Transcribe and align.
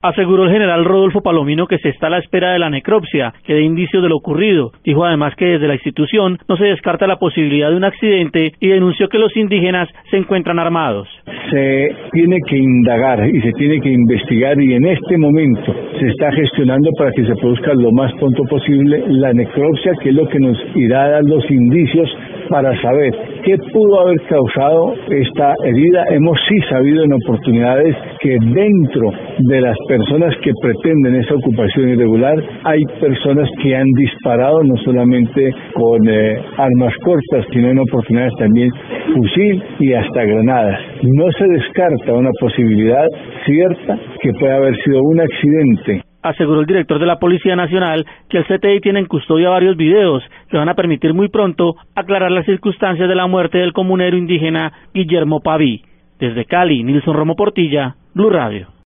Aseguró 0.00 0.44
el 0.44 0.52
general 0.52 0.84
Rodolfo 0.84 1.22
Palomino 1.22 1.66
que 1.66 1.78
se 1.78 1.88
está 1.88 2.06
a 2.06 2.10
la 2.10 2.20
espera 2.20 2.52
de 2.52 2.60
la 2.60 2.70
necropsia, 2.70 3.34
que 3.42 3.54
dé 3.54 3.62
indicios 3.62 4.00
de 4.00 4.08
lo 4.08 4.18
ocurrido. 4.18 4.70
Dijo 4.84 5.04
además 5.04 5.34
que 5.34 5.44
desde 5.46 5.66
la 5.66 5.74
institución 5.74 6.38
no 6.48 6.56
se 6.56 6.66
descarta 6.66 7.08
la 7.08 7.16
posibilidad 7.16 7.68
de 7.70 7.76
un 7.78 7.82
accidente 7.82 8.52
y 8.60 8.68
denunció 8.68 9.08
que 9.08 9.18
los 9.18 9.36
indígenas 9.36 9.88
se 10.08 10.18
encuentran 10.18 10.60
armados. 10.60 11.08
Se 11.50 11.88
tiene 12.12 12.36
que 12.46 12.58
indagar 12.58 13.28
y 13.28 13.40
se 13.40 13.50
tiene 13.54 13.80
que 13.80 13.88
investigar 13.88 14.62
y 14.62 14.74
en 14.74 14.86
este 14.86 15.18
momento 15.18 15.74
se 15.98 16.06
está 16.06 16.30
gestionando 16.30 16.90
para 16.96 17.10
que 17.10 17.26
se 17.26 17.34
produzca 17.34 17.74
lo 17.74 17.90
más 17.90 18.12
pronto 18.20 18.44
posible 18.44 19.02
la 19.08 19.32
necropsia, 19.32 19.94
que 20.00 20.10
es 20.10 20.14
lo 20.14 20.28
que 20.28 20.38
nos 20.38 20.56
irá 20.76 21.06
a 21.06 21.08
dar 21.08 21.24
los 21.24 21.50
indicios 21.50 22.08
para 22.48 22.70
saber 22.80 23.12
qué 23.44 23.56
pudo 23.72 24.00
haber 24.00 24.20
causado 24.28 24.94
esta 25.10 25.54
herida. 25.64 26.04
Hemos 26.10 26.38
sí 26.48 26.54
sabido 26.68 27.04
en 27.04 27.12
oportunidades 27.12 27.94
que 28.20 28.36
dentro 28.40 29.10
de 29.38 29.60
las 29.60 29.76
personas 29.86 30.34
que 30.42 30.52
pretenden 30.60 31.16
esa 31.16 31.34
ocupación 31.34 31.90
irregular 31.90 32.42
hay 32.64 32.82
personas 33.00 33.48
que 33.62 33.76
han 33.76 33.86
disparado 33.96 34.62
no 34.64 34.76
solamente 34.84 35.50
con 35.74 36.08
eh, 36.08 36.40
armas 36.56 36.94
cortas, 37.04 37.46
sino 37.52 37.68
en 37.68 37.78
oportunidades 37.78 38.32
también 38.38 38.70
fusil 39.14 39.62
y 39.80 39.92
hasta 39.92 40.24
granadas. 40.24 40.80
No 41.02 41.30
se 41.38 41.46
descarta 41.46 42.12
una 42.12 42.30
posibilidad 42.40 43.06
cierta 43.46 43.98
que 44.20 44.32
pueda 44.38 44.56
haber 44.56 44.76
sido 44.84 45.02
un 45.02 45.20
accidente 45.20 46.07
aseguró 46.22 46.60
el 46.60 46.66
director 46.66 46.98
de 46.98 47.06
la 47.06 47.18
Policía 47.18 47.56
Nacional 47.56 48.06
que 48.28 48.38
el 48.38 48.44
CTI 48.44 48.80
tiene 48.80 49.00
en 49.00 49.06
custodia 49.06 49.50
varios 49.50 49.76
videos 49.76 50.22
que 50.50 50.56
van 50.56 50.68
a 50.68 50.74
permitir 50.74 51.14
muy 51.14 51.28
pronto 51.28 51.76
aclarar 51.94 52.30
las 52.30 52.46
circunstancias 52.46 53.08
de 53.08 53.14
la 53.14 53.26
muerte 53.26 53.58
del 53.58 53.72
comunero 53.72 54.16
indígena 54.16 54.72
Guillermo 54.94 55.40
Paví. 55.40 55.82
Desde 56.18 56.44
Cali, 56.44 56.82
Nilson 56.82 57.14
Romo 57.14 57.36
Portilla, 57.36 57.94
Blue 58.14 58.30
Radio. 58.30 58.77